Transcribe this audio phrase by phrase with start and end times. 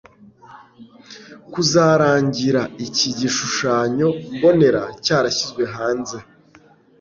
[1.51, 6.17] kuzarangira iki gishushanyo mbonera cyarashyizwe hanze.